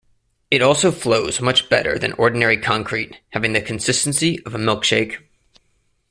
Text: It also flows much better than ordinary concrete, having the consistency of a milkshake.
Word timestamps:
It 0.49 0.63
also 0.63 0.91
flows 0.91 1.41
much 1.41 1.69
better 1.69 1.99
than 1.99 2.13
ordinary 2.13 2.57
concrete, 2.57 3.19
having 3.33 3.53
the 3.53 3.61
consistency 3.61 4.41
of 4.47 4.55
a 4.55 4.57
milkshake. 4.57 5.19